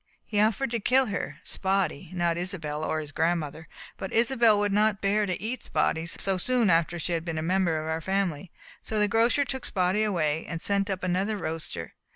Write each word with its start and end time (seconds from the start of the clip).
He 0.25 0.39
offered 0.41 0.71
to 0.71 0.79
kill 0.79 1.05
her 1.13 1.37
Spotty, 1.43 2.09
not 2.15 2.35
Isobel 2.35 2.83
or 2.83 3.01
his 3.01 3.11
grandmother 3.11 3.67
but 3.97 4.11
Isobel 4.11 4.57
could 4.57 4.73
not 4.73 4.99
bear 4.99 5.27
to 5.27 5.39
eat 5.39 5.63
Spotty 5.65 6.07
so 6.07 6.39
soon 6.39 6.71
after 6.71 6.97
she 6.97 7.11
had 7.13 7.23
been 7.23 7.37
a 7.37 7.43
member 7.43 7.79
of 7.79 7.87
our 7.87 8.01
family, 8.01 8.51
so 8.81 8.97
the 8.97 9.07
grocer 9.07 9.45
took 9.45 9.63
Spotty 9.63 10.01
away 10.01 10.43
and 10.47 10.59
sent 10.59 10.89
up 10.89 11.03
another 11.03 11.37
roaster. 11.37 11.93